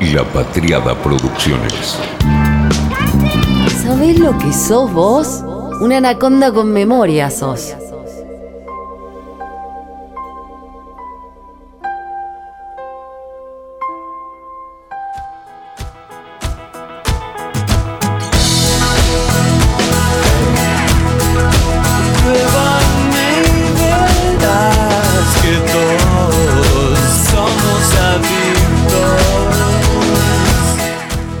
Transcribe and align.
y 0.00 0.12
La 0.12 0.24
Patriada 0.24 0.94
Producciones. 1.02 1.98
¿Sabés 3.82 4.18
lo 4.18 4.36
que 4.38 4.52
sos 4.52 4.92
vos? 4.92 5.42
Una 5.80 5.98
anaconda 5.98 6.52
con 6.52 6.72
memoria 6.72 7.30
sos. 7.30 7.74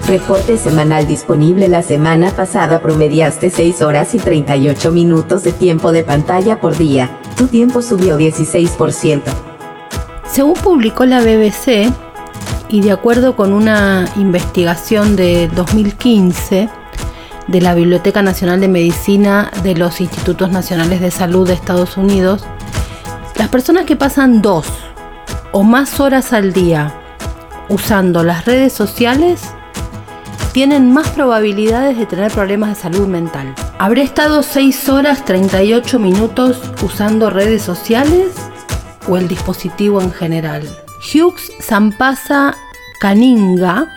Reporte 0.08 0.56
semanal 0.56 1.06
disponible 1.06 1.68
la 1.68 1.82
semana 1.82 2.30
pasada 2.30 2.80
promediaste 2.80 3.50
6 3.50 3.82
horas 3.82 4.14
y 4.14 4.18
38 4.18 4.90
minutos 4.90 5.42
de 5.42 5.52
tiempo 5.52 5.92
de 5.92 6.02
pantalla 6.02 6.62
por 6.62 6.78
día. 6.78 7.10
Tu 7.36 7.46
tiempo 7.46 7.82
subió 7.82 8.18
16%. 8.18 9.20
Según 10.24 10.54
publicó 10.54 11.04
la 11.04 11.20
BBC, 11.20 11.92
y 12.70 12.80
de 12.80 12.90
acuerdo 12.90 13.36
con 13.36 13.52
una 13.52 14.08
investigación 14.16 15.14
de 15.14 15.48
2015 15.54 16.70
de 17.46 17.60
la 17.60 17.74
Biblioteca 17.74 18.22
Nacional 18.22 18.62
de 18.62 18.68
Medicina 18.68 19.50
de 19.62 19.74
los 19.74 20.00
Institutos 20.00 20.50
Nacionales 20.50 21.02
de 21.02 21.10
Salud 21.10 21.46
de 21.46 21.52
Estados 21.52 21.98
Unidos, 21.98 22.46
las 23.36 23.50
personas 23.50 23.84
que 23.84 23.94
pasan 23.94 24.40
dos 24.40 24.66
o 25.52 25.64
más 25.64 26.00
horas 26.00 26.32
al 26.32 26.54
día 26.54 26.94
usando 27.68 28.24
las 28.24 28.46
redes 28.46 28.72
sociales 28.72 29.52
tienen 30.58 30.92
más 30.92 31.10
probabilidades 31.10 31.96
de 31.96 32.04
tener 32.04 32.32
problemas 32.32 32.70
de 32.70 32.82
salud 32.82 33.06
mental. 33.06 33.54
¿Habré 33.78 34.02
estado 34.02 34.42
6 34.42 34.88
horas 34.88 35.24
38 35.24 36.00
minutos 36.00 36.60
usando 36.82 37.30
redes 37.30 37.62
sociales 37.62 38.34
o 39.06 39.16
el 39.16 39.28
dispositivo 39.28 40.02
en 40.02 40.10
general? 40.10 40.64
Hughes 40.96 41.52
Zampasa 41.62 42.56
Caninga, 42.98 43.94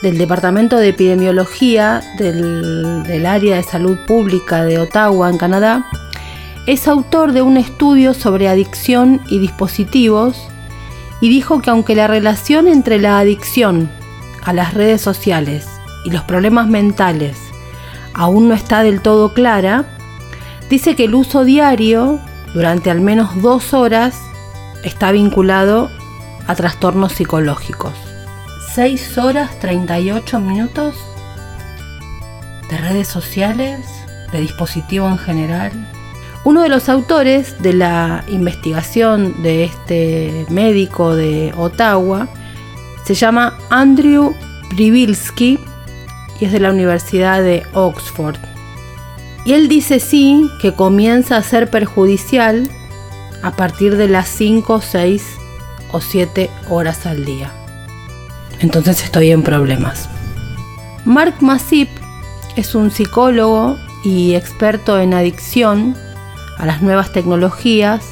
del 0.00 0.16
Departamento 0.16 0.78
de 0.78 0.88
Epidemiología 0.88 2.00
del, 2.16 3.02
del 3.02 3.26
área 3.26 3.56
de 3.56 3.62
salud 3.62 3.98
pública 4.06 4.64
de 4.64 4.78
Ottawa, 4.78 5.28
en 5.28 5.36
Canadá, 5.36 5.84
es 6.66 6.88
autor 6.88 7.32
de 7.32 7.42
un 7.42 7.58
estudio 7.58 8.14
sobre 8.14 8.48
adicción 8.48 9.20
y 9.28 9.40
dispositivos 9.40 10.48
y 11.20 11.28
dijo 11.28 11.60
que 11.60 11.68
aunque 11.68 11.94
la 11.94 12.06
relación 12.06 12.66
entre 12.66 12.98
la 12.98 13.18
adicción 13.18 13.90
a 14.42 14.54
las 14.54 14.72
redes 14.72 15.02
sociales 15.02 15.71
y 16.04 16.10
los 16.10 16.22
problemas 16.22 16.66
mentales 16.66 17.36
aún 18.14 18.48
no 18.48 18.54
está 18.54 18.82
del 18.82 19.00
todo 19.00 19.32
clara, 19.32 19.84
dice 20.68 20.96
que 20.96 21.04
el 21.04 21.14
uso 21.14 21.44
diario 21.44 22.20
durante 22.54 22.90
al 22.90 23.00
menos 23.00 23.40
dos 23.42 23.72
horas 23.74 24.20
está 24.84 25.12
vinculado 25.12 25.90
a 26.46 26.54
trastornos 26.54 27.12
psicológicos. 27.12 27.92
6 28.74 29.18
horas 29.18 29.58
38 29.60 30.40
minutos 30.40 30.96
de 32.70 32.78
redes 32.78 33.08
sociales, 33.08 33.86
de 34.32 34.40
dispositivo 34.40 35.08
en 35.08 35.18
general. 35.18 35.72
Uno 36.44 36.62
de 36.62 36.68
los 36.68 36.88
autores 36.88 37.62
de 37.62 37.74
la 37.74 38.24
investigación 38.28 39.42
de 39.42 39.64
este 39.64 40.46
médico 40.48 41.14
de 41.14 41.52
Ottawa 41.56 42.28
se 43.04 43.14
llama 43.14 43.54
Andrew 43.70 44.34
Privilsky 44.70 45.58
es 46.44 46.52
de 46.52 46.60
la 46.60 46.70
Universidad 46.70 47.42
de 47.42 47.64
Oxford. 47.72 48.36
Y 49.44 49.54
él 49.54 49.68
dice 49.68 50.00
sí 50.00 50.48
que 50.60 50.72
comienza 50.72 51.36
a 51.36 51.42
ser 51.42 51.70
perjudicial 51.70 52.68
a 53.42 53.52
partir 53.52 53.96
de 53.96 54.08
las 54.08 54.28
5, 54.28 54.80
6 54.80 55.24
o 55.92 56.00
7 56.00 56.50
horas 56.70 57.06
al 57.06 57.24
día. 57.24 57.50
Entonces 58.60 59.02
estoy 59.02 59.30
en 59.30 59.42
problemas. 59.42 60.08
Mark 61.04 61.34
Masip 61.40 61.88
es 62.56 62.74
un 62.74 62.90
psicólogo 62.90 63.76
y 64.04 64.34
experto 64.34 65.00
en 65.00 65.14
adicción 65.14 65.96
a 66.58 66.66
las 66.66 66.82
nuevas 66.82 67.12
tecnologías. 67.12 68.04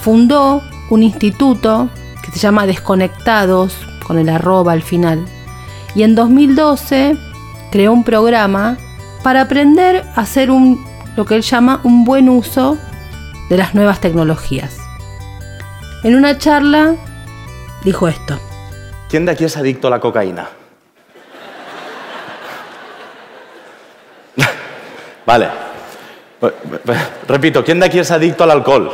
Fundó 0.00 0.62
un 0.90 1.02
instituto 1.02 1.90
que 2.22 2.30
se 2.30 2.38
llama 2.38 2.66
Desconectados, 2.66 3.76
con 4.06 4.18
el 4.18 4.28
arroba 4.28 4.72
al 4.72 4.82
final. 4.82 5.24
Y 5.94 6.02
en 6.02 6.14
2012 6.14 7.16
creó 7.74 7.92
un 7.92 8.04
programa 8.04 8.78
para 9.24 9.40
aprender 9.40 10.04
a 10.14 10.20
hacer 10.20 10.52
un, 10.52 10.86
lo 11.16 11.24
que 11.24 11.34
él 11.34 11.42
llama 11.42 11.80
un 11.82 12.04
buen 12.04 12.28
uso 12.28 12.78
de 13.50 13.56
las 13.56 13.74
nuevas 13.74 14.00
tecnologías. 14.00 14.78
En 16.04 16.14
una 16.14 16.38
charla 16.38 16.94
dijo 17.82 18.06
esto. 18.06 18.38
¿Quién 19.08 19.26
de 19.26 19.32
aquí 19.32 19.42
es 19.42 19.56
adicto 19.56 19.88
a 19.88 19.90
la 19.90 19.98
cocaína? 19.98 20.48
vale. 25.26 25.48
Repito, 27.26 27.64
¿quién 27.64 27.80
de 27.80 27.86
aquí 27.86 27.98
es 27.98 28.12
adicto 28.12 28.44
al 28.44 28.52
alcohol? 28.52 28.88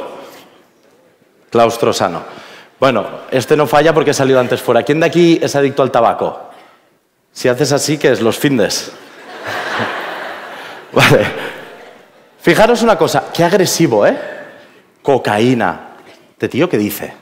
Claustro 1.50 1.92
sano. 1.92 2.22
Bueno, 2.78 3.04
este 3.30 3.58
no 3.58 3.66
falla 3.66 3.92
porque 3.92 4.12
he 4.12 4.14
salido 4.14 4.40
antes 4.40 4.62
fuera. 4.62 4.82
¿Quién 4.84 5.00
de 5.00 5.06
aquí 5.06 5.38
es 5.42 5.54
adicto 5.54 5.82
al 5.82 5.90
tabaco? 5.90 6.49
Si 7.40 7.48
haces 7.48 7.72
así, 7.72 7.96
¿qué 7.96 8.10
es? 8.10 8.20
Los 8.20 8.38
findes. 8.38 8.92
vale. 10.92 11.24
Fijaros 12.38 12.82
una 12.82 12.98
cosa, 12.98 13.30
qué 13.32 13.42
agresivo, 13.42 14.06
¿eh? 14.06 14.14
Cocaína. 15.00 15.96
¿Este 16.32 16.50
tío 16.50 16.68
qué 16.68 16.76
dice? 16.76 17.14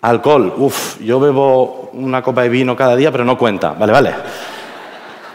Alcohol, 0.00 0.54
uff, 0.56 0.98
yo 1.02 1.20
bebo 1.20 1.90
una 1.92 2.22
copa 2.22 2.44
de 2.44 2.48
vino 2.48 2.74
cada 2.74 2.96
día, 2.96 3.12
pero 3.12 3.26
no 3.26 3.36
cuenta. 3.36 3.72
Vale, 3.72 3.92
vale. 3.92 4.14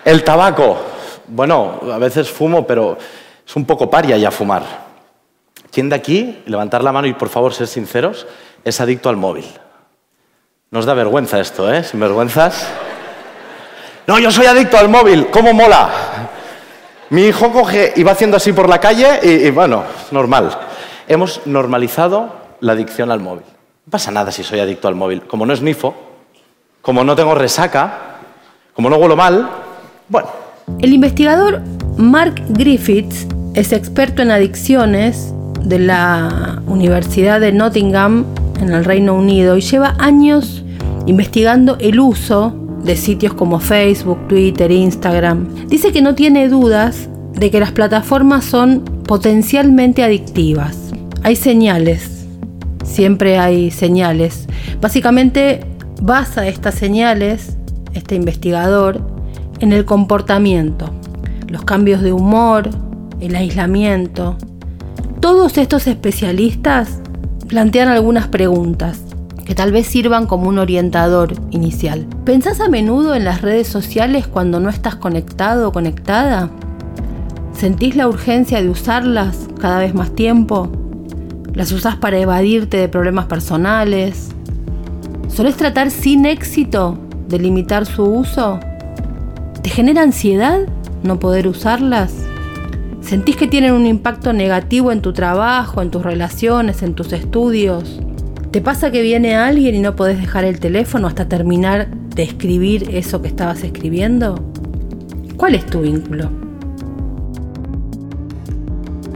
El 0.03 0.23
tabaco, 0.23 0.79
bueno, 1.27 1.79
a 1.93 1.99
veces 1.99 2.27
fumo, 2.27 2.65
pero 2.65 2.97
es 3.45 3.55
un 3.55 3.65
poco 3.65 3.87
paria 3.87 4.17
ya 4.17 4.31
fumar. 4.31 4.63
¿Quién 5.69 5.89
de 5.89 5.95
aquí, 5.95 6.41
levantar 6.47 6.83
la 6.83 6.91
mano 6.91 7.05
y 7.05 7.13
por 7.13 7.29
favor 7.29 7.53
ser 7.53 7.67
sinceros, 7.67 8.25
es 8.63 8.81
adicto 8.81 9.09
al 9.09 9.17
móvil? 9.17 9.45
Nos 10.71 10.85
da 10.85 10.95
vergüenza 10.95 11.39
esto, 11.39 11.71
¿eh? 11.71 11.83
Sin 11.83 11.99
vergüenzas. 11.99 12.67
No, 14.07 14.19
yo 14.19 14.31
soy 14.31 14.45
adicto 14.45 14.77
al 14.77 14.87
móvil, 14.87 15.27
¿cómo 15.31 15.53
mola? 15.53 15.89
Mi 17.09 17.23
hijo 17.23 17.51
coge 17.51 17.93
y 17.95 18.03
va 18.03 18.11
haciendo 18.11 18.37
así 18.37 18.53
por 18.53 18.69
la 18.69 18.79
calle 18.79 19.19
y, 19.23 19.47
y 19.47 19.51
bueno, 19.51 19.83
normal. 20.11 20.55
Hemos 21.07 21.41
normalizado 21.45 22.33
la 22.59 22.73
adicción 22.73 23.11
al 23.11 23.19
móvil. 23.19 23.45
No 23.85 23.91
pasa 23.91 24.11
nada 24.11 24.31
si 24.31 24.43
soy 24.43 24.59
adicto 24.59 24.87
al 24.87 24.95
móvil. 24.95 25.23
Como 25.23 25.45
no 25.45 25.53
es 25.53 25.61
nifo, 25.61 25.95
como 26.81 27.03
no 27.03 27.15
tengo 27.15 27.33
resaca, 27.33 28.17
como 28.75 28.89
no 28.89 28.97
huelo 28.97 29.15
mal, 29.15 29.49
bueno. 30.07 30.29
El 30.79 30.93
investigador 30.93 31.61
Mark 31.97 32.35
Griffiths 32.49 33.27
es 33.53 33.71
experto 33.71 34.21
en 34.21 34.31
adicciones 34.31 35.33
de 35.61 35.79
la 35.79 36.61
Universidad 36.67 37.39
de 37.39 37.51
Nottingham 37.51 38.25
en 38.59 38.71
el 38.71 38.85
Reino 38.85 39.15
Unido 39.15 39.57
y 39.57 39.61
lleva 39.61 39.95
años 39.97 40.63
investigando 41.05 41.77
el 41.79 41.99
uso 41.99 42.64
de 42.85 42.95
sitios 42.95 43.33
como 43.33 43.59
Facebook, 43.59 44.27
Twitter, 44.27 44.71
Instagram. 44.71 45.67
Dice 45.67 45.91
que 45.91 46.01
no 46.01 46.15
tiene 46.15 46.47
dudas 46.47 47.09
de 47.33 47.51
que 47.51 47.59
las 47.59 47.71
plataformas 47.71 48.45
son 48.45 48.81
potencialmente 49.05 50.03
adictivas. 50.03 50.77
Hay 51.23 51.35
señales, 51.35 52.25
siempre 52.83 53.39
hay 53.39 53.71
señales. 53.71 54.47
Básicamente 54.79 55.65
basa 56.01 56.47
estas 56.47 56.75
señales, 56.75 57.57
este 57.93 58.15
investigador, 58.15 59.01
en 59.59 59.73
el 59.73 59.85
comportamiento, 59.85 60.91
los 61.47 61.63
cambios 61.63 62.01
de 62.01 62.13
humor, 62.13 62.69
el 63.19 63.35
aislamiento. 63.35 64.37
Todos 65.19 65.57
estos 65.57 65.87
especialistas 65.87 66.99
plantean 67.47 67.87
algunas 67.87 68.27
preguntas 68.27 69.04
que 69.45 69.55
tal 69.55 69.71
vez 69.71 69.85
sirvan 69.85 70.25
como 70.25 70.49
un 70.49 70.57
orientador 70.57 71.33
inicial. 71.51 72.07
¿Pensás 72.25 72.59
a 72.59 72.67
menudo 72.67 73.13
en 73.13 73.23
las 73.23 73.43
redes 73.43 73.67
sociales 73.67 74.27
cuando 74.27 74.59
no 74.59 74.69
estás 74.69 74.95
conectado 74.95 75.69
o 75.69 75.71
conectada? 75.71 76.49
¿Sentís 77.53 77.95
la 77.95 78.07
urgencia 78.07 78.61
de 78.61 78.69
usarlas 78.69 79.47
cada 79.61 79.79
vez 79.79 79.93
más 79.93 80.11
tiempo? 80.13 80.71
¿Las 81.53 81.71
usás 81.71 81.95
para 81.95 82.17
evadirte 82.17 82.77
de 82.77 82.89
problemas 82.89 83.27
personales? 83.27 84.29
¿Solés 85.27 85.55
tratar 85.55 85.91
sin 85.91 86.25
éxito 86.25 86.97
de 87.29 87.39
limitar 87.39 87.85
su 87.85 88.03
uso? 88.03 88.59
¿Te 89.61 89.69
genera 89.69 90.01
ansiedad 90.01 90.61
no 91.03 91.19
poder 91.19 91.47
usarlas? 91.47 92.13
¿Sentís 93.01 93.37
que 93.37 93.47
tienen 93.47 93.73
un 93.73 93.85
impacto 93.85 94.33
negativo 94.33 94.91
en 94.91 95.01
tu 95.01 95.13
trabajo, 95.13 95.83
en 95.83 95.91
tus 95.91 96.01
relaciones, 96.01 96.81
en 96.81 96.95
tus 96.95 97.13
estudios? 97.13 98.01
¿Te 98.55 98.61
pasa 98.61 98.89
que 98.89 99.01
viene 99.01 99.35
alguien 99.35 99.75
y 99.75 99.81
no 99.81 99.97
podés 99.97 100.17
dejar 100.17 100.45
el 100.45 100.61
teléfono 100.61 101.07
hasta 101.07 101.27
terminar 101.27 101.89
de 101.89 102.23
escribir 102.23 102.87
eso 102.95 103.21
que 103.21 103.27
estabas 103.27 103.61
escribiendo? 103.65 104.49
¿Cuál 105.35 105.55
es 105.55 105.65
tu 105.65 105.81
vínculo? 105.81 106.29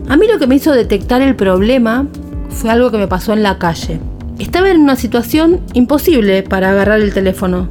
A 0.09 0.17
mí 0.17 0.27
lo 0.27 0.39
que 0.39 0.45
me 0.45 0.55
hizo 0.55 0.73
detectar 0.73 1.21
el 1.21 1.37
problema 1.37 2.05
fue 2.49 2.69
algo 2.69 2.91
que 2.91 2.97
me 2.97 3.07
pasó 3.07 3.31
en 3.31 3.41
la 3.41 3.57
calle. 3.59 4.01
Estaba 4.39 4.71
en 4.71 4.81
una 4.81 4.97
situación 4.97 5.61
imposible 5.71 6.43
para 6.43 6.71
agarrar 6.71 6.99
el 6.99 7.13
teléfono. 7.13 7.69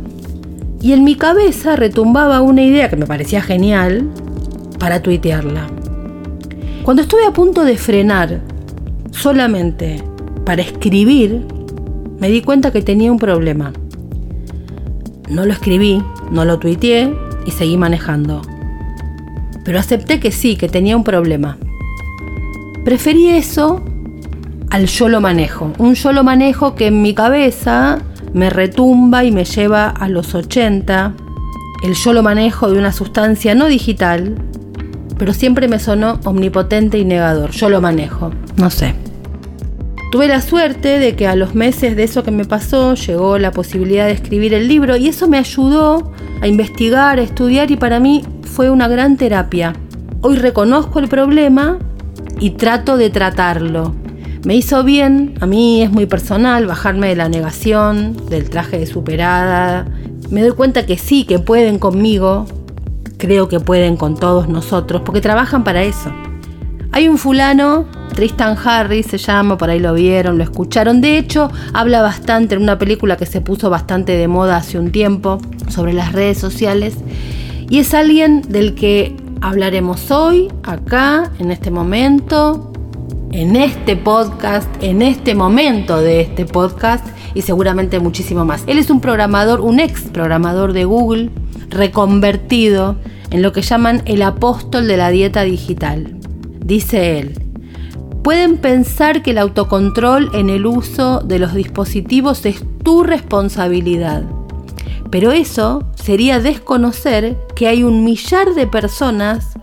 Y 0.80 0.94
en 0.94 1.04
mi 1.04 1.16
cabeza 1.16 1.76
retumbaba 1.76 2.40
una 2.40 2.62
idea 2.62 2.88
que 2.88 2.96
me 2.96 3.04
parecía 3.04 3.42
genial 3.42 4.08
para 4.78 5.02
tuitearla. 5.02 5.66
Cuando 6.82 7.02
estuve 7.02 7.26
a 7.26 7.32
punto 7.34 7.62
de 7.62 7.76
frenar 7.76 8.40
solamente 9.10 10.02
para 10.46 10.62
escribir, 10.62 11.57
me 12.20 12.28
di 12.28 12.42
cuenta 12.42 12.72
que 12.72 12.82
tenía 12.82 13.12
un 13.12 13.18
problema. 13.18 13.72
No 15.28 15.44
lo 15.44 15.52
escribí, 15.52 16.02
no 16.30 16.44
lo 16.44 16.58
tuiteé 16.58 17.14
y 17.46 17.50
seguí 17.50 17.76
manejando. 17.76 18.42
Pero 19.64 19.78
acepté 19.78 20.18
que 20.20 20.32
sí, 20.32 20.56
que 20.56 20.68
tenía 20.68 20.96
un 20.96 21.04
problema. 21.04 21.58
Preferí 22.84 23.28
eso 23.28 23.82
al 24.70 24.86
yo 24.86 25.08
lo 25.08 25.20
manejo. 25.20 25.72
Un 25.78 25.94
yo 25.94 26.12
lo 26.12 26.24
manejo 26.24 26.74
que 26.74 26.88
en 26.88 27.02
mi 27.02 27.14
cabeza 27.14 27.98
me 28.32 28.50
retumba 28.50 29.24
y 29.24 29.32
me 29.32 29.44
lleva 29.44 29.88
a 29.88 30.08
los 30.08 30.34
80. 30.34 31.14
El 31.82 31.94
yo 31.94 32.12
lo 32.12 32.22
manejo 32.22 32.70
de 32.70 32.78
una 32.78 32.92
sustancia 32.92 33.54
no 33.54 33.66
digital, 33.66 34.36
pero 35.18 35.32
siempre 35.32 35.68
me 35.68 35.78
sonó 35.78 36.18
omnipotente 36.24 36.98
y 36.98 37.04
negador. 37.04 37.50
Yo 37.50 37.68
lo 37.68 37.80
manejo, 37.80 38.30
no 38.56 38.70
sé. 38.70 38.94
Tuve 40.10 40.26
la 40.26 40.40
suerte 40.40 40.98
de 40.98 41.16
que 41.16 41.26
a 41.26 41.36
los 41.36 41.54
meses 41.54 41.94
de 41.94 42.04
eso 42.04 42.22
que 42.22 42.30
me 42.30 42.46
pasó 42.46 42.94
llegó 42.94 43.36
la 43.36 43.50
posibilidad 43.50 44.06
de 44.06 44.12
escribir 44.12 44.54
el 44.54 44.66
libro 44.66 44.96
y 44.96 45.08
eso 45.08 45.28
me 45.28 45.36
ayudó 45.36 46.12
a 46.40 46.46
investigar, 46.46 47.18
a 47.18 47.22
estudiar 47.22 47.70
y 47.70 47.76
para 47.76 48.00
mí 48.00 48.24
fue 48.42 48.70
una 48.70 48.88
gran 48.88 49.18
terapia. 49.18 49.74
Hoy 50.22 50.36
reconozco 50.36 50.98
el 50.98 51.08
problema 51.08 51.78
y 52.40 52.50
trato 52.50 52.96
de 52.96 53.10
tratarlo. 53.10 53.94
Me 54.46 54.56
hizo 54.56 54.82
bien, 54.82 55.34
a 55.42 55.46
mí 55.46 55.82
es 55.82 55.90
muy 55.90 56.06
personal, 56.06 56.64
bajarme 56.64 57.08
de 57.08 57.16
la 57.16 57.28
negación, 57.28 58.16
del 58.30 58.48
traje 58.48 58.78
de 58.78 58.86
superada. 58.86 59.86
Me 60.30 60.40
doy 60.40 60.52
cuenta 60.52 60.86
que 60.86 60.96
sí, 60.96 61.24
que 61.24 61.38
pueden 61.38 61.78
conmigo, 61.78 62.46
creo 63.18 63.48
que 63.48 63.60
pueden 63.60 63.98
con 63.98 64.16
todos 64.16 64.48
nosotros, 64.48 65.02
porque 65.04 65.20
trabajan 65.20 65.64
para 65.64 65.82
eso. 65.82 66.10
Hay 66.92 67.06
un 67.06 67.18
fulano, 67.18 67.84
Tristan 68.14 68.56
Harris 68.64 69.06
se 69.06 69.18
llama, 69.18 69.58
por 69.58 69.70
ahí 69.70 69.78
lo 69.78 69.94
vieron, 69.94 70.38
lo 70.38 70.44
escucharon. 70.44 71.00
De 71.00 71.18
hecho, 71.18 71.50
habla 71.72 72.02
bastante 72.02 72.54
en 72.54 72.62
una 72.62 72.78
película 72.78 73.16
que 73.16 73.26
se 73.26 73.40
puso 73.40 73.70
bastante 73.70 74.12
de 74.12 74.26
moda 74.26 74.56
hace 74.56 74.78
un 74.78 74.90
tiempo 74.90 75.38
sobre 75.68 75.92
las 75.92 76.12
redes 76.12 76.38
sociales. 76.38 76.96
Y 77.68 77.78
es 77.78 77.94
alguien 77.94 78.42
del 78.42 78.74
que 78.74 79.14
hablaremos 79.40 80.10
hoy, 80.10 80.48
acá, 80.62 81.30
en 81.38 81.50
este 81.50 81.70
momento, 81.70 82.72
en 83.32 83.56
este 83.56 83.94
podcast, 83.94 84.68
en 84.82 85.02
este 85.02 85.34
momento 85.34 86.00
de 86.00 86.22
este 86.22 86.46
podcast 86.46 87.06
y 87.34 87.42
seguramente 87.42 88.00
muchísimo 88.00 88.44
más. 88.44 88.64
Él 88.66 88.78
es 88.78 88.90
un 88.90 89.00
programador, 89.00 89.60
un 89.60 89.78
ex 89.78 90.02
programador 90.02 90.72
de 90.72 90.84
Google, 90.86 91.30
reconvertido 91.68 92.96
en 93.30 93.42
lo 93.42 93.52
que 93.52 93.62
llaman 93.62 94.02
el 94.06 94.22
apóstol 94.22 94.88
de 94.88 94.96
la 94.96 95.10
dieta 95.10 95.42
digital. 95.42 96.17
Dice 96.68 97.18
él, 97.18 97.32
pueden 98.22 98.58
pensar 98.58 99.22
que 99.22 99.30
el 99.30 99.38
autocontrol 99.38 100.28
en 100.34 100.50
el 100.50 100.66
uso 100.66 101.20
de 101.20 101.38
los 101.38 101.54
dispositivos 101.54 102.44
es 102.44 102.62
tu 102.84 103.04
responsabilidad, 103.04 104.24
pero 105.10 105.32
eso 105.32 105.88
sería 105.94 106.40
desconocer 106.40 107.38
que 107.56 107.68
hay 107.68 107.84
un 107.84 108.04
millar 108.04 108.54
de 108.54 108.66
personas 108.66 109.54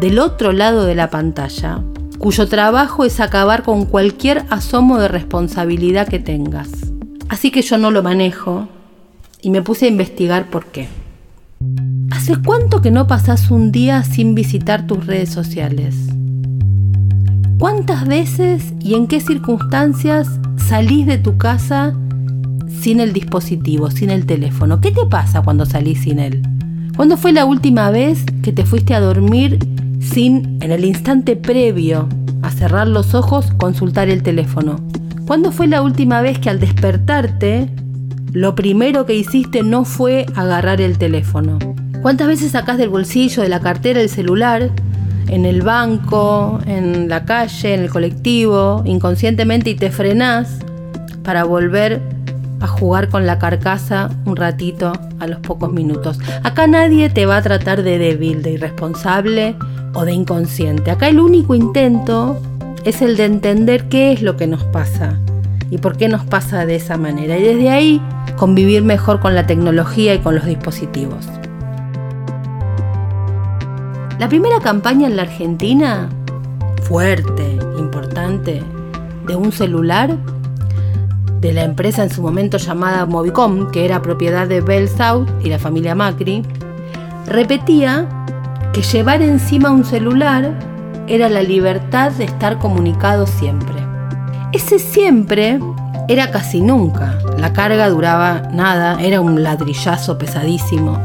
del 0.00 0.18
otro 0.18 0.52
lado 0.52 0.86
de 0.86 0.94
la 0.94 1.10
pantalla, 1.10 1.82
cuyo 2.18 2.48
trabajo 2.48 3.04
es 3.04 3.20
acabar 3.20 3.62
con 3.62 3.84
cualquier 3.84 4.46
asomo 4.48 4.98
de 4.98 5.08
responsabilidad 5.08 6.08
que 6.08 6.18
tengas. 6.18 6.70
Así 7.28 7.50
que 7.50 7.60
yo 7.60 7.76
no 7.76 7.90
lo 7.90 8.02
manejo 8.02 8.68
y 9.42 9.50
me 9.50 9.60
puse 9.60 9.84
a 9.84 9.88
investigar 9.88 10.48
por 10.48 10.64
qué. 10.64 10.88
¿Hace 12.10 12.36
cuánto 12.42 12.80
que 12.80 12.90
no 12.90 13.06
pasas 13.06 13.50
un 13.50 13.70
día 13.70 14.02
sin 14.02 14.34
visitar 14.34 14.86
tus 14.86 15.06
redes 15.06 15.28
sociales? 15.28 16.13
¿Cuántas 17.58 18.06
veces 18.06 18.74
y 18.80 18.94
en 18.94 19.06
qué 19.06 19.20
circunstancias 19.20 20.28
salís 20.56 21.06
de 21.06 21.18
tu 21.18 21.38
casa 21.38 21.94
sin 22.68 22.98
el 23.00 23.12
dispositivo, 23.12 23.90
sin 23.90 24.10
el 24.10 24.26
teléfono? 24.26 24.80
¿Qué 24.80 24.90
te 24.90 25.06
pasa 25.06 25.42
cuando 25.42 25.64
salís 25.64 26.02
sin 26.02 26.18
él? 26.18 26.42
¿Cuándo 26.96 27.16
fue 27.16 27.32
la 27.32 27.44
última 27.44 27.90
vez 27.90 28.24
que 28.42 28.52
te 28.52 28.66
fuiste 28.66 28.92
a 28.94 29.00
dormir 29.00 29.58
sin, 30.00 30.58
en 30.62 30.72
el 30.72 30.84
instante 30.84 31.36
previo 31.36 32.08
a 32.42 32.50
cerrar 32.50 32.88
los 32.88 33.14
ojos, 33.14 33.52
consultar 33.56 34.08
el 34.08 34.22
teléfono? 34.22 34.80
¿Cuándo 35.26 35.52
fue 35.52 35.68
la 35.68 35.80
última 35.80 36.20
vez 36.22 36.38
que 36.40 36.50
al 36.50 36.60
despertarte, 36.60 37.70
lo 38.32 38.56
primero 38.56 39.06
que 39.06 39.14
hiciste 39.14 39.62
no 39.62 39.84
fue 39.84 40.26
agarrar 40.34 40.80
el 40.80 40.98
teléfono? 40.98 41.58
¿Cuántas 42.02 42.26
veces 42.26 42.50
sacás 42.50 42.78
del 42.78 42.90
bolsillo, 42.90 43.42
de 43.42 43.48
la 43.48 43.60
cartera, 43.60 44.00
el 44.00 44.10
celular, 44.10 44.70
en 45.28 45.44
el 45.44 45.62
banco, 45.62 46.60
en 46.66 47.08
la 47.08 47.24
calle, 47.24 47.74
en 47.74 47.80
el 47.80 47.90
colectivo, 47.90 48.82
inconscientemente 48.84 49.70
y 49.70 49.74
te 49.74 49.90
frenás 49.90 50.58
para 51.22 51.44
volver 51.44 52.00
a 52.60 52.66
jugar 52.66 53.08
con 53.08 53.26
la 53.26 53.38
carcasa 53.38 54.10
un 54.24 54.36
ratito 54.36 54.92
a 55.20 55.26
los 55.26 55.40
pocos 55.40 55.72
minutos? 55.72 56.18
Acá 56.42 56.66
nadie 56.66 57.10
te 57.10 57.26
va 57.26 57.38
a 57.38 57.42
tratar 57.42 57.82
de 57.82 57.98
débil, 57.98 58.42
de 58.42 58.52
irresponsable 58.52 59.56
o 59.94 60.04
de 60.04 60.12
inconsciente. 60.12 60.90
Acá 60.90 61.08
el 61.08 61.20
único 61.20 61.54
intento 61.54 62.40
es 62.84 63.02
el 63.02 63.16
de 63.16 63.24
entender 63.24 63.88
qué 63.88 64.12
es 64.12 64.22
lo 64.22 64.36
que 64.36 64.46
nos 64.46 64.64
pasa 64.64 65.18
y 65.70 65.78
por 65.78 65.96
qué 65.96 66.08
nos 66.08 66.24
pasa 66.24 66.66
de 66.66 66.76
esa 66.76 66.96
manera. 66.96 67.36
Y 67.38 67.42
desde 67.42 67.70
ahí 67.70 68.02
convivir 68.36 68.82
mejor 68.82 69.20
con 69.20 69.34
la 69.34 69.46
tecnología 69.46 70.14
y 70.14 70.18
con 70.18 70.34
los 70.34 70.44
dispositivos. 70.44 71.26
La 74.24 74.30
primera 74.30 74.58
campaña 74.58 75.06
en 75.06 75.16
la 75.16 75.22
Argentina, 75.24 76.08
fuerte, 76.84 77.58
importante, 77.78 78.62
de 79.26 79.36
un 79.36 79.52
celular 79.52 80.16
de 81.42 81.52
la 81.52 81.62
empresa 81.62 82.02
en 82.02 82.08
su 82.08 82.22
momento 82.22 82.56
llamada 82.56 83.04
Movicom, 83.04 83.70
que 83.70 83.84
era 83.84 84.00
propiedad 84.00 84.48
de 84.48 84.62
Bell 84.62 84.88
South 84.88 85.28
y 85.42 85.50
la 85.50 85.58
familia 85.58 85.94
Macri, 85.94 86.42
repetía 87.26 88.08
que 88.72 88.80
llevar 88.80 89.20
encima 89.20 89.70
un 89.70 89.84
celular 89.84 90.58
era 91.06 91.28
la 91.28 91.42
libertad 91.42 92.10
de 92.12 92.24
estar 92.24 92.58
comunicado 92.58 93.26
siempre. 93.26 93.76
Ese 94.52 94.78
siempre 94.78 95.60
era 96.08 96.30
casi 96.30 96.62
nunca. 96.62 97.18
La 97.36 97.52
carga 97.52 97.90
duraba 97.90 98.40
nada, 98.50 98.96
era 99.02 99.20
un 99.20 99.42
ladrillazo 99.42 100.16
pesadísimo. 100.16 100.98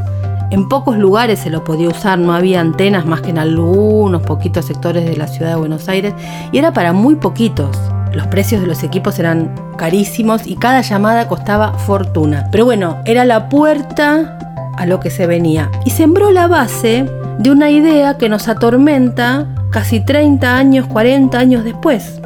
En 0.50 0.68
pocos 0.68 0.98
lugares 0.98 1.38
se 1.38 1.50
lo 1.50 1.62
podía 1.62 1.88
usar, 1.88 2.18
no 2.18 2.34
había 2.34 2.60
antenas 2.60 3.06
más 3.06 3.20
que 3.20 3.30
en 3.30 3.38
algunos 3.38 4.22
poquitos 4.22 4.64
sectores 4.64 5.04
de 5.04 5.16
la 5.16 5.28
ciudad 5.28 5.50
de 5.50 5.56
Buenos 5.56 5.88
Aires 5.88 6.12
y 6.50 6.58
era 6.58 6.72
para 6.72 6.92
muy 6.92 7.14
poquitos. 7.14 7.76
Los 8.12 8.26
precios 8.26 8.60
de 8.60 8.66
los 8.66 8.82
equipos 8.82 9.20
eran 9.20 9.54
carísimos 9.76 10.48
y 10.48 10.56
cada 10.56 10.80
llamada 10.80 11.28
costaba 11.28 11.74
fortuna. 11.74 12.48
Pero 12.50 12.64
bueno, 12.64 12.98
era 13.04 13.24
la 13.24 13.48
puerta 13.48 14.38
a 14.76 14.86
lo 14.86 14.98
que 14.98 15.10
se 15.10 15.28
venía 15.28 15.70
y 15.84 15.90
sembró 15.90 16.32
la 16.32 16.48
base 16.48 17.08
de 17.38 17.50
una 17.52 17.70
idea 17.70 18.18
que 18.18 18.28
nos 18.28 18.48
atormenta 18.48 19.46
casi 19.70 20.00
30 20.00 20.56
años, 20.56 20.88
40 20.88 21.38
años 21.38 21.62
después. 21.62 22.20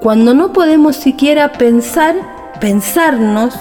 Cuando 0.00 0.32
no 0.32 0.52
podemos 0.52 0.94
siquiera 0.94 1.50
pensar, 1.50 2.14
pensarnos 2.60 3.58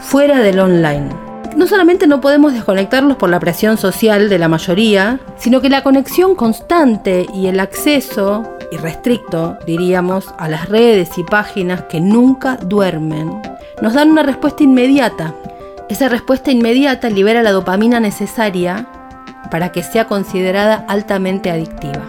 fuera 0.00 0.40
del 0.40 0.58
online 0.58 1.23
no 1.56 1.66
solamente 1.66 2.06
no 2.06 2.20
podemos 2.20 2.52
desconectarlos 2.52 3.16
por 3.16 3.30
la 3.30 3.40
presión 3.40 3.76
social 3.76 4.28
de 4.28 4.38
la 4.38 4.48
mayoría, 4.48 5.20
sino 5.36 5.60
que 5.60 5.68
la 5.68 5.82
conexión 5.82 6.34
constante 6.34 7.26
y 7.32 7.46
el 7.46 7.60
acceso 7.60 8.42
irrestricto, 8.72 9.56
diríamos, 9.66 10.34
a 10.38 10.48
las 10.48 10.68
redes 10.68 11.16
y 11.16 11.22
páginas 11.22 11.82
que 11.82 12.00
nunca 12.00 12.56
duermen, 12.56 13.40
nos 13.80 13.94
dan 13.94 14.10
una 14.10 14.22
respuesta 14.22 14.64
inmediata. 14.64 15.34
Esa 15.88 16.08
respuesta 16.08 16.50
inmediata 16.50 17.08
libera 17.10 17.42
la 17.42 17.52
dopamina 17.52 18.00
necesaria 18.00 18.86
para 19.50 19.70
que 19.70 19.82
sea 19.82 20.06
considerada 20.06 20.84
altamente 20.88 21.50
adictiva. 21.50 22.08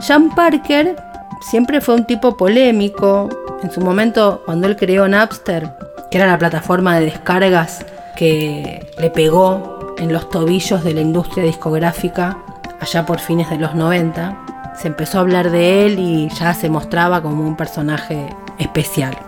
Sean 0.00 0.34
Parker 0.34 0.96
siempre 1.40 1.80
fue 1.80 1.94
un 1.94 2.06
tipo 2.06 2.36
polémico. 2.36 3.28
En 3.62 3.70
su 3.70 3.80
momento, 3.80 4.42
cuando 4.44 4.66
él 4.66 4.76
creó 4.76 5.06
Napster, 5.08 5.83
que 6.14 6.18
era 6.18 6.28
la 6.28 6.38
plataforma 6.38 6.96
de 6.96 7.06
descargas 7.06 7.84
que 8.14 8.86
le 9.00 9.10
pegó 9.10 9.96
en 9.98 10.12
los 10.12 10.30
tobillos 10.30 10.84
de 10.84 10.94
la 10.94 11.00
industria 11.00 11.42
discográfica 11.42 12.38
allá 12.78 13.04
por 13.04 13.18
fines 13.18 13.50
de 13.50 13.58
los 13.58 13.74
90. 13.74 14.72
Se 14.76 14.86
empezó 14.86 15.18
a 15.18 15.22
hablar 15.22 15.50
de 15.50 15.84
él 15.84 15.98
y 15.98 16.28
ya 16.28 16.54
se 16.54 16.70
mostraba 16.70 17.20
como 17.20 17.44
un 17.44 17.56
personaje 17.56 18.28
especial. 18.60 19.18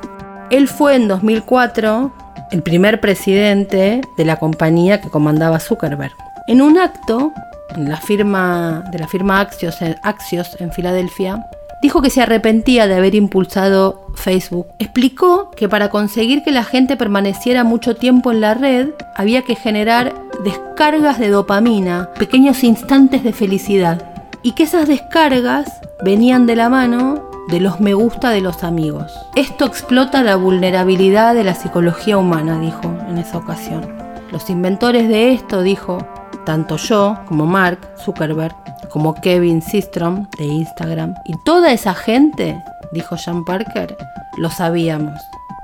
Él 0.51 0.69
fue 0.69 0.95
en 0.95 1.09
2004 1.09 2.13
el 2.53 2.63
primer 2.63 3.01
presidente 3.01 4.01
de 4.17 4.25
la 4.25 4.37
compañía 4.37 5.01
que 5.01 5.11
comandaba 5.11 5.59
Zuckerberg. 5.59 6.15
En 6.47 6.63
un 6.63 6.79
acto 6.79 7.33
en 7.75 7.89
la 7.89 7.97
firma 7.97 8.85
de 8.93 9.01
la 9.01 9.09
firma 9.09 9.41
Axios, 9.41 9.79
Axios 10.05 10.57
en 10.61 10.71
Filadelfia, 10.71 11.49
dijo 11.83 12.01
que 12.01 12.11
se 12.11 12.23
arrepentía 12.23 12.87
de 12.87 12.95
haber 12.95 13.17
impulsado 13.17 14.06
Facebook. 14.17 14.67
Explicó 14.79 15.51
que 15.53 15.69
para 15.69 15.91
conseguir 15.91 16.43
que 16.43 16.51
la 16.51 16.65
gente 16.65 16.97
permaneciera 16.97 17.63
mucho 17.63 17.95
tiempo 17.95 18.33
en 18.33 18.41
la 18.41 18.55
red 18.55 18.91
había 19.15 19.43
que 19.43 19.55
generar 19.55 20.15
descargas 20.43 21.19
de 21.19 21.29
dopamina, 21.29 22.11
pequeños 22.19 22.65
instantes 22.65 23.23
de 23.23 23.33
felicidad, 23.33 24.13
y 24.43 24.53
que 24.53 24.65
esas 24.65 24.89
descargas 24.89 25.81
venían 26.03 26.47
de 26.47 26.57
la 26.57 26.69
mano 26.69 27.27
de 27.49 27.61
los 27.61 27.81
me 27.81 27.95
gusta 27.95 28.31
de 28.31 28.41
los 28.41 28.65
amigos. 28.65 29.13
Esto 29.37 29.67
explota 29.67 30.23
la 30.23 30.37
vulnerabilidad 30.37 31.35
de 31.35 31.45
la 31.45 31.55
psicología 31.55 32.19
humana, 32.19 32.59
dijo 32.59 32.93
en 33.09 33.19
esa 33.19 33.39
ocasión. 33.39 33.97
Los 34.33 34.51
inventores 34.51 35.09
de 35.09 35.33
esto, 35.33 35.63
dijo, 35.63 35.99
tanto 36.45 36.77
yo 36.77 37.19
como 37.27 37.47
Mark 37.47 37.79
Zuckerberg, 37.99 38.55
como 38.89 39.15
Kevin 39.15 39.63
Systrom 39.63 40.27
de 40.39 40.47
Instagram, 40.47 41.15
y 41.25 41.35
toda 41.45 41.73
esa 41.73 41.95
gente, 41.95 42.63
dijo 42.97 43.17
Sean 43.17 43.45
Parker, 43.45 43.97
lo 44.39 44.51
sabíamos. 44.51 45.21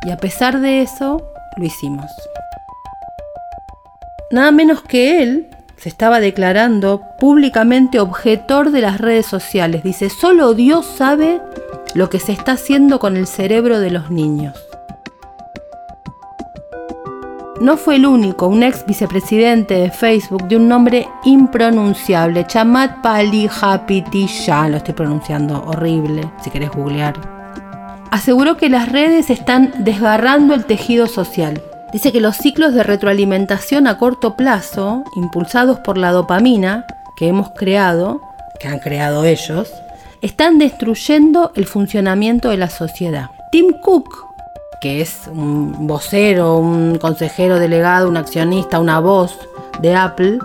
Y 0.06 0.10
a 0.10 0.16
pesar 0.16 0.60
de 0.60 0.82
eso, 0.82 1.22
lo 1.56 1.64
hicimos. 1.64 2.10
Nada 4.30 4.50
menos 4.50 4.82
que 4.82 5.22
él 5.22 5.48
se 5.76 5.88
estaba 5.88 6.20
declarando 6.20 7.02
públicamente 7.18 8.00
objetor 8.00 8.70
de 8.70 8.82
las 8.82 9.00
redes 9.00 9.26
sociales. 9.26 9.82
Dice, 9.82 10.10
solo 10.10 10.54
Dios 10.54 10.86
sabe 10.86 11.40
lo 11.94 12.08
que 12.08 12.20
se 12.20 12.32
está 12.32 12.52
haciendo 12.52 12.98
con 12.98 13.16
el 13.16 13.26
cerebro 13.26 13.80
de 13.80 13.90
los 13.90 14.10
niños. 14.10 14.54
No 17.62 17.76
fue 17.76 17.94
el 17.94 18.06
único, 18.06 18.48
un 18.48 18.64
ex 18.64 18.84
vicepresidente 18.86 19.74
de 19.74 19.92
Facebook 19.92 20.48
de 20.48 20.56
un 20.56 20.66
nombre 20.66 21.06
impronunciable, 21.22 22.44
Chamat 22.44 22.96
ya 23.04 24.68
lo 24.68 24.76
estoy 24.78 24.94
pronunciando 24.94 25.62
horrible, 25.68 26.28
si 26.42 26.50
querés 26.50 26.70
googlear. 26.72 27.14
Aseguró 28.10 28.56
que 28.56 28.68
las 28.68 28.90
redes 28.90 29.30
están 29.30 29.72
desgarrando 29.78 30.54
el 30.54 30.64
tejido 30.64 31.06
social. 31.06 31.62
Dice 31.92 32.10
que 32.10 32.20
los 32.20 32.36
ciclos 32.36 32.74
de 32.74 32.82
retroalimentación 32.82 33.86
a 33.86 33.96
corto 33.96 34.36
plazo, 34.36 35.04
impulsados 35.14 35.78
por 35.78 35.98
la 35.98 36.10
dopamina 36.10 36.84
que 37.16 37.28
hemos 37.28 37.50
creado, 37.50 38.22
que 38.58 38.66
han 38.66 38.80
creado 38.80 39.24
ellos, 39.24 39.72
están 40.20 40.58
destruyendo 40.58 41.52
el 41.54 41.66
funcionamiento 41.66 42.48
de 42.48 42.56
la 42.56 42.70
sociedad. 42.70 43.30
Tim 43.52 43.66
Cook, 43.84 44.31
que 44.82 45.00
es 45.00 45.28
un 45.28 45.86
vocero, 45.86 46.56
un 46.56 46.98
consejero 46.98 47.60
delegado, 47.60 48.08
un 48.08 48.16
accionista, 48.16 48.80
una 48.80 48.98
voz 48.98 49.38
de 49.80 49.94
Apple, 49.94 50.40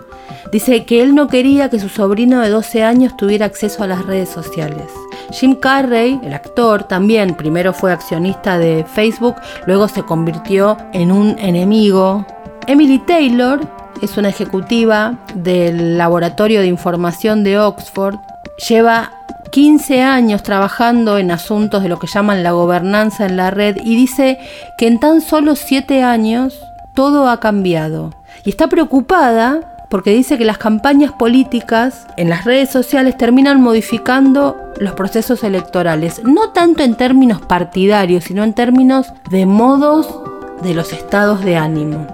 dice 0.51 0.86
que 0.86 1.01
él 1.01 1.15
no 1.15 1.27
quería 1.27 1.72
que 1.72 1.79
su 1.79 1.89
sobrino 1.89 2.39
de 2.41 2.50
12 2.50 2.84
años 2.84 3.17
tuviera 3.17 3.48
acceso 3.48 3.84
a 3.84 3.88
las 3.88 4.06
redes 4.06 4.29
sociales. 4.29 4.86
Jim 5.32 5.56
Carrey, 5.56 6.22
el 6.24 6.34
actor, 6.34 6.84
también 6.84 7.34
primero 7.34 7.74
fue 7.74 7.91
accionista 7.91 8.60
de 8.60 8.86
Facebook, 8.86 9.36
luego 9.65 9.88
se 9.88 10.03
convirtió 10.03 10.77
en 10.94 11.12
un 11.12 11.38
enemigo. 11.39 12.24
Emily 12.67 13.00
Taylor 13.00 13.60
es 14.03 14.17
una 14.17 14.29
ejecutiva 14.29 15.17
del 15.34 15.98
Laboratorio 15.98 16.62
de 16.62 16.67
Información 16.67 17.44
de 17.44 17.58
Oxford, 17.58 18.17
lleva 18.58 19.12
15 19.52 20.02
años 20.02 20.44
trabajando 20.44 21.18
en 21.18 21.32
asuntos 21.32 21.84
de 21.84 21.90
lo 21.90 22.00
que 22.00 22.08
llaman 22.08 22.44
la 22.44 22.52
gobernanza 22.52 23.26
en 23.26 23.38
la 23.38 23.52
red 23.52 23.78
y 23.84 23.96
dice 23.96 24.40
que 24.78 24.88
en 24.88 25.00
tan 25.00 25.22
solo 25.22 25.56
7 25.56 26.04
años 26.04 26.60
todo 26.94 27.30
ha 27.30 27.40
cambiado. 27.40 28.14
Y 28.44 28.50
está 28.50 28.68
preocupada 28.68 29.78
porque 29.90 30.12
dice 30.12 30.38
que 30.38 30.46
las 30.46 30.58
campañas 30.58 31.12
políticas 31.14 32.08
en 32.18 32.30
las 32.30 32.44
redes 32.44 32.70
sociales 32.70 33.18
terminan 33.18 33.62
modificando 33.62 34.58
los 34.80 34.94
procesos 34.94 35.44
electorales, 35.44 36.22
no 36.24 36.50
tanto 36.50 36.84
en 36.84 36.96
términos 36.96 37.42
partidarios, 37.42 38.26
sino 38.26 38.44
en 38.44 38.54
términos 38.54 39.14
de 39.30 39.46
modos 39.46 40.22
de 40.62 40.74
los 40.74 40.92
estados 40.92 41.44
de 41.44 41.56
ánimo. 41.56 42.06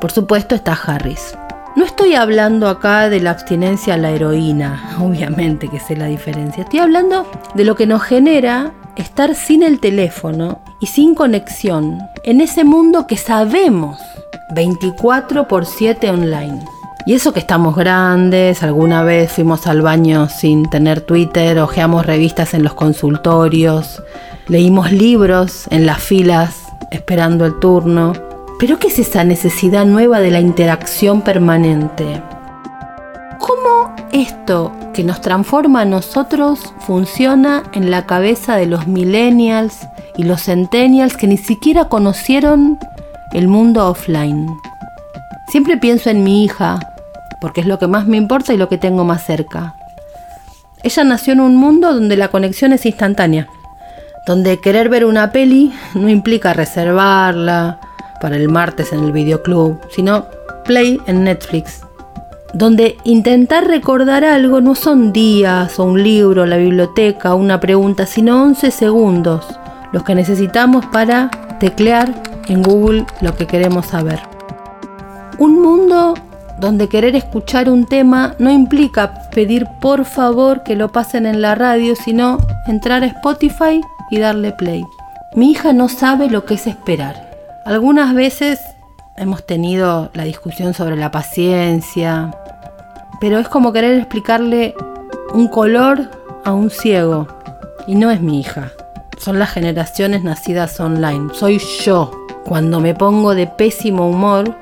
Por 0.00 0.10
supuesto 0.10 0.54
está 0.54 0.72
Harris. 0.72 1.36
No 1.78 1.84
estoy 1.84 2.16
hablando 2.16 2.68
acá 2.68 3.08
de 3.08 3.20
la 3.20 3.30
abstinencia 3.30 3.94
a 3.94 3.98
la 3.98 4.10
heroína, 4.10 4.96
obviamente 5.00 5.68
que 5.68 5.78
sé 5.78 5.94
la 5.94 6.06
diferencia. 6.06 6.64
Estoy 6.64 6.80
hablando 6.80 7.24
de 7.54 7.64
lo 7.64 7.76
que 7.76 7.86
nos 7.86 8.02
genera 8.02 8.72
estar 8.96 9.36
sin 9.36 9.62
el 9.62 9.78
teléfono 9.78 10.60
y 10.80 10.86
sin 10.86 11.14
conexión 11.14 12.00
en 12.24 12.40
ese 12.40 12.64
mundo 12.64 13.06
que 13.06 13.16
sabemos 13.16 14.00
24 14.56 15.46
por 15.46 15.66
7 15.66 16.10
online. 16.10 16.64
Y 17.06 17.14
eso 17.14 17.32
que 17.32 17.38
estamos 17.38 17.76
grandes, 17.76 18.64
alguna 18.64 19.04
vez 19.04 19.30
fuimos 19.30 19.68
al 19.68 19.80
baño 19.80 20.28
sin 20.28 20.68
tener 20.68 21.02
Twitter, 21.02 21.60
ojeamos 21.60 22.06
revistas 22.06 22.54
en 22.54 22.64
los 22.64 22.74
consultorios, 22.74 24.02
leímos 24.48 24.90
libros 24.90 25.68
en 25.70 25.86
las 25.86 26.02
filas 26.02 26.56
esperando 26.90 27.46
el 27.46 27.60
turno. 27.60 28.27
Pero 28.58 28.80
¿qué 28.80 28.88
es 28.88 28.98
esa 28.98 29.22
necesidad 29.22 29.86
nueva 29.86 30.18
de 30.18 30.32
la 30.32 30.40
interacción 30.40 31.22
permanente? 31.22 32.20
¿Cómo 33.38 33.94
esto 34.10 34.72
que 34.92 35.04
nos 35.04 35.20
transforma 35.20 35.82
a 35.82 35.84
nosotros 35.84 36.74
funciona 36.80 37.62
en 37.72 37.92
la 37.92 38.04
cabeza 38.04 38.56
de 38.56 38.66
los 38.66 38.88
millennials 38.88 39.86
y 40.16 40.24
los 40.24 40.42
centennials 40.42 41.16
que 41.16 41.28
ni 41.28 41.36
siquiera 41.36 41.84
conocieron 41.84 42.80
el 43.32 43.46
mundo 43.46 43.88
offline? 43.88 44.48
Siempre 45.52 45.76
pienso 45.76 46.10
en 46.10 46.24
mi 46.24 46.44
hija, 46.44 46.80
porque 47.40 47.60
es 47.60 47.66
lo 47.68 47.78
que 47.78 47.86
más 47.86 48.08
me 48.08 48.16
importa 48.16 48.52
y 48.52 48.56
lo 48.56 48.68
que 48.68 48.76
tengo 48.76 49.04
más 49.04 49.24
cerca. 49.24 49.76
Ella 50.82 51.04
nació 51.04 51.32
en 51.34 51.40
un 51.40 51.54
mundo 51.54 51.94
donde 51.94 52.16
la 52.16 52.28
conexión 52.28 52.72
es 52.72 52.84
instantánea, 52.86 53.46
donde 54.26 54.60
querer 54.60 54.88
ver 54.88 55.04
una 55.04 55.30
peli 55.30 55.72
no 55.94 56.08
implica 56.08 56.54
reservarla, 56.54 57.78
para 58.20 58.36
el 58.36 58.48
martes 58.48 58.92
en 58.92 59.04
el 59.04 59.12
videoclub, 59.12 59.80
sino 59.90 60.26
Play 60.64 61.00
en 61.06 61.24
Netflix, 61.24 61.82
donde 62.52 62.96
intentar 63.04 63.66
recordar 63.66 64.24
algo 64.24 64.60
no 64.60 64.74
son 64.74 65.12
días 65.12 65.78
o 65.78 65.84
un 65.84 66.02
libro, 66.02 66.46
la 66.46 66.56
biblioteca 66.56 67.34
o 67.34 67.38
una 67.38 67.60
pregunta, 67.60 68.06
sino 68.06 68.42
11 68.42 68.70
segundos, 68.70 69.46
los 69.92 70.02
que 70.02 70.14
necesitamos 70.14 70.86
para 70.86 71.30
teclear 71.58 72.12
en 72.48 72.62
Google 72.62 73.06
lo 73.20 73.34
que 73.34 73.46
queremos 73.46 73.86
saber. 73.86 74.20
Un 75.38 75.62
mundo 75.62 76.14
donde 76.58 76.88
querer 76.88 77.14
escuchar 77.14 77.70
un 77.70 77.86
tema 77.86 78.34
no 78.38 78.50
implica 78.50 79.28
pedir 79.30 79.66
por 79.80 80.04
favor 80.04 80.62
que 80.64 80.74
lo 80.74 80.90
pasen 80.90 81.26
en 81.26 81.40
la 81.40 81.54
radio, 81.54 81.94
sino 81.94 82.38
entrar 82.66 83.04
a 83.04 83.06
Spotify 83.06 83.80
y 84.10 84.18
darle 84.18 84.52
play. 84.52 84.84
Mi 85.34 85.52
hija 85.52 85.72
no 85.72 85.88
sabe 85.88 86.28
lo 86.28 86.44
que 86.44 86.54
es 86.54 86.66
esperar. 86.66 87.27
Algunas 87.68 88.14
veces 88.14 88.58
hemos 89.18 89.44
tenido 89.44 90.08
la 90.14 90.24
discusión 90.24 90.72
sobre 90.72 90.96
la 90.96 91.10
paciencia, 91.10 92.30
pero 93.20 93.38
es 93.38 93.48
como 93.48 93.74
querer 93.74 93.98
explicarle 93.98 94.74
un 95.34 95.48
color 95.48 96.10
a 96.46 96.54
un 96.54 96.70
ciego. 96.70 97.28
Y 97.86 97.94
no 97.94 98.10
es 98.10 98.22
mi 98.22 98.40
hija, 98.40 98.72
son 99.18 99.38
las 99.38 99.50
generaciones 99.50 100.24
nacidas 100.24 100.80
online, 100.80 101.34
soy 101.34 101.58
yo. 101.58 102.10
Cuando 102.46 102.80
me 102.80 102.94
pongo 102.94 103.34
de 103.34 103.46
pésimo 103.46 104.08
humor, 104.08 104.56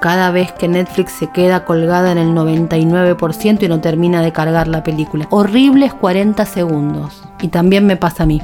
cada 0.00 0.30
vez 0.30 0.52
que 0.52 0.68
Netflix 0.68 1.14
se 1.14 1.32
queda 1.32 1.64
colgada 1.64 2.12
en 2.12 2.18
el 2.18 2.28
99% 2.28 3.64
y 3.64 3.68
no 3.68 3.80
termina 3.80 4.22
de 4.22 4.30
cargar 4.30 4.68
la 4.68 4.84
película. 4.84 5.26
Horribles 5.30 5.94
40 5.94 6.46
segundos. 6.46 7.24
Y 7.40 7.48
también 7.48 7.86
me 7.86 7.96
pasa 7.96 8.22
a 8.22 8.26
mí. 8.26 8.40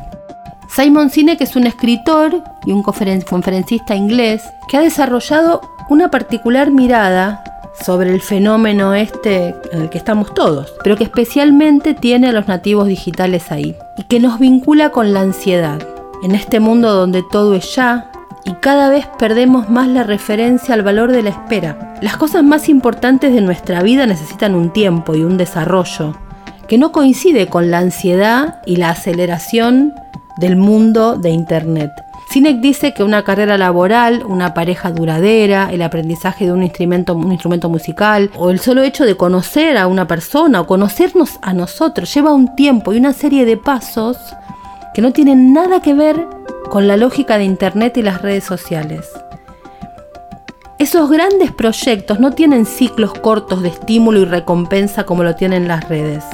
Simon 0.69 1.11
Sinek 1.11 1.41
es 1.41 1.57
un 1.57 1.67
escritor 1.67 2.45
y 2.65 2.73
un 2.73 2.83
conferencista 2.83 3.97
inglés 3.97 4.45
que 4.69 4.77
ha 4.77 4.81
desarrollado 4.81 5.63
una 5.89 6.11
particular 6.11 6.71
mirada 6.71 7.43
sobre 7.85 8.13
el 8.13 8.21
fenómeno 8.21 8.95
este 8.95 9.55
que 9.91 9.99
estamos 9.99 10.35
todos, 10.35 10.75
pero 10.83 10.97
que 10.97 11.05
especialmente 11.05 11.95
tiene 11.95 12.29
a 12.29 12.33
los 12.33 12.49
nativos 12.49 12.87
digitales 12.87 13.51
ahí 13.51 13.77
y 13.97 14.03
que 14.05 14.21
nos 14.21 14.39
vincula 14.39 14.91
con 14.91 15.13
la 15.13 15.21
ansiedad. 15.21 15.81
En 16.23 16.35
este 16.35 16.61
mundo 16.61 16.93
donde 16.93 17.23
todo 17.31 17.55
es 17.55 17.75
ya 17.75 18.11
y 18.45 18.53
cada 18.55 18.89
vez 18.89 19.07
perdemos 19.19 19.71
más 19.71 19.89
la 19.89 20.03
referencia 20.03 20.75
al 20.75 20.83
valor 20.83 21.13
de 21.13 21.23
la 21.23 21.31
espera. 21.31 21.97
Las 22.03 22.17
cosas 22.17 22.45
más 22.45 22.69
importantes 22.69 23.33
de 23.33 23.41
nuestra 23.41 23.83
vida 23.83 24.07
necesitan 24.07 24.55
un 24.55 24.73
tiempo 24.73 25.15
y 25.15 25.23
un 25.23 25.39
desarrollo 25.39 26.17
que 26.67 26.79
no 26.79 26.93
coincide 26.93 27.47
con 27.47 27.71
la 27.71 27.79
ansiedad 27.79 28.61
y 28.67 28.77
la 28.77 28.91
aceleración 28.91 29.95
del 30.39 30.57
mundo 30.57 31.17
de 31.17 31.31
Internet. 31.31 31.93
Sinek 32.31 32.61
dice 32.61 32.93
que 32.93 33.03
una 33.03 33.23
carrera 33.25 33.57
laboral, 33.57 34.23
una 34.27 34.53
pareja 34.53 34.91
duradera, 34.91 35.71
el 35.73 35.81
aprendizaje 35.81 36.45
de 36.45 36.53
un 36.53 36.63
instrumento, 36.63 37.15
un 37.15 37.33
instrumento 37.33 37.71
musical 37.71 38.31
o 38.37 38.51
el 38.51 38.61
solo 38.61 38.83
hecho 38.83 39.07
de 39.07 39.17
conocer 39.17 39.79
a 39.79 39.87
una 39.87 40.07
persona 40.07 40.61
o 40.61 40.67
conocernos 40.67 41.39
a 41.41 41.55
nosotros 41.55 42.13
lleva 42.13 42.35
un 42.35 42.55
tiempo 42.55 42.93
y 42.93 42.99
una 42.99 43.15
serie 43.15 43.47
de 43.47 43.57
pasos 43.57 44.19
que 44.93 45.01
no 45.01 45.13
tienen 45.13 45.55
nada 45.55 45.81
que 45.81 45.95
ver 45.95 46.27
con 46.69 46.87
la 46.87 46.99
lógica 46.99 47.39
de 47.39 47.45
Internet 47.45 47.97
y 47.97 48.03
las 48.03 48.21
redes 48.21 48.45
sociales. 48.45 49.09
Esos 50.79 51.11
grandes 51.11 51.51
proyectos 51.51 52.21
no 52.21 52.33
tienen 52.33 52.67
ciclos 52.67 53.15
cortos 53.15 53.63
de 53.63 53.71
estímulo 53.71 54.21
y 54.21 54.27
recompensa 54.27 55.05
como 55.05 55.25
lo 55.25 55.35
tienen 55.35 55.67
las 55.67 55.89
redes. 55.89 56.25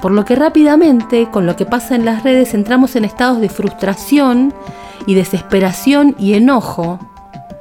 Por 0.00 0.12
lo 0.12 0.24
que 0.24 0.34
rápidamente, 0.34 1.28
con 1.30 1.46
lo 1.46 1.56
que 1.56 1.66
pasa 1.66 1.94
en 1.94 2.04
las 2.04 2.22
redes, 2.22 2.54
entramos 2.54 2.96
en 2.96 3.04
estados 3.04 3.40
de 3.40 3.48
frustración 3.48 4.54
y 5.06 5.14
desesperación 5.14 6.14
y 6.18 6.34
enojo, 6.34 6.98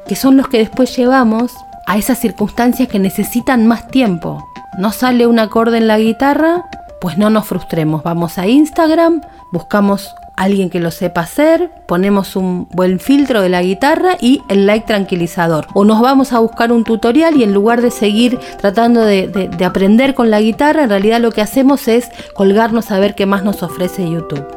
que 0.08 0.16
son 0.16 0.38
los 0.38 0.48
que 0.48 0.60
después 0.60 0.96
llevamos 0.96 1.54
a 1.86 1.98
esas 1.98 2.20
circunstancias 2.20 2.88
que 2.88 3.00
necesitan 3.00 3.68
más 3.68 3.88
tiempo. 3.88 4.48
No 4.78 4.92
sale 4.92 5.28
un 5.28 5.40
acorde 5.40 5.78
en 5.78 5.88
la 5.88 5.98
guitarra, 5.98 6.66
pues 7.02 7.18
no 7.18 7.30
nos 7.30 7.46
frustremos. 7.46 8.04
Vamos 8.04 8.38
a 8.38 8.48
Instagram, 8.48 9.22
buscamos 9.52 10.16
alguien 10.40 10.70
que 10.70 10.80
lo 10.80 10.90
sepa 10.90 11.22
hacer, 11.22 11.70
ponemos 11.86 12.38
un 12.38 12.70
buen 12.72 13.02
filtro 13.02 13.42
de 13.42 13.50
la 13.50 13.62
guitarra 13.62 14.16
y 14.22 14.42
el 14.48 14.66
like 14.66 14.88
tranquilizador. 14.88 15.68
O 15.74 15.84
nos 15.84 16.00
vamos 16.00 16.32
a 16.32 16.40
buscar 16.40 16.72
un 16.72 16.86
tutorial 16.86 17.36
y 17.36 17.44
en 17.44 17.54
lugar 17.54 17.82
de 17.82 17.92
seguir 17.92 18.40
tratando 18.58 19.02
de, 19.02 19.28
de 19.28 19.66
aprender 19.66 20.16
con 20.16 20.32
la 20.32 20.40
guitarra, 20.40 20.84
en 20.84 20.90
realidad 20.90 21.20
lo 21.20 21.34
que 21.34 21.42
hacemos 21.42 21.90
es 21.90 22.10
colgarnos 22.34 22.90
a 22.90 23.00
ver 23.00 23.16
qué 23.16 23.26
más 23.26 23.44
nos 23.44 23.64
ofrece 23.64 24.10
YouTube. 24.10 24.48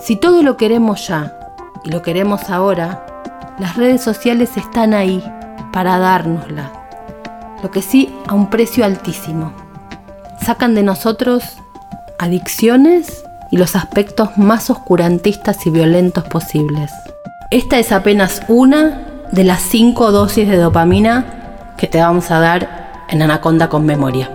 Si 0.00 0.16
todo 0.16 0.42
lo 0.42 0.56
queremos 0.56 1.06
ya 1.06 1.38
y 1.84 1.90
lo 1.90 2.00
queremos 2.00 2.48
ahora, 2.48 3.04
las 3.58 3.76
redes 3.76 4.00
sociales 4.00 4.56
están 4.56 4.94
ahí 4.94 5.22
para 5.74 5.98
dárnosla. 5.98 6.72
Lo 7.62 7.70
que 7.70 7.82
sí 7.82 8.08
a 8.26 8.34
un 8.34 8.48
precio 8.48 8.82
altísimo. 8.82 9.52
Sacan 10.40 10.74
de 10.74 10.82
nosotros 10.82 11.58
adicciones 12.18 13.24
y 13.50 13.56
los 13.56 13.76
aspectos 13.76 14.36
más 14.36 14.70
oscurantistas 14.70 15.66
y 15.66 15.70
violentos 15.70 16.24
posibles. 16.24 16.90
Esta 17.50 17.78
es 17.78 17.92
apenas 17.92 18.42
una 18.48 19.02
de 19.32 19.44
las 19.44 19.62
cinco 19.62 20.12
dosis 20.12 20.48
de 20.48 20.56
dopamina 20.56 21.74
que 21.76 21.86
te 21.86 21.98
vamos 21.98 22.30
a 22.30 22.40
dar 22.40 23.04
en 23.08 23.22
Anaconda 23.22 23.68
con 23.68 23.86
Memoria. 23.86 24.30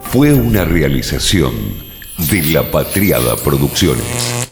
Fue 0.00 0.32
una 0.32 0.64
realización 0.64 1.52
de 2.30 2.42
La 2.44 2.70
Patriada 2.70 3.36
Producciones. 3.36 4.36